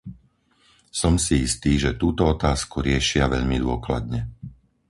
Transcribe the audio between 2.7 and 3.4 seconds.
riešia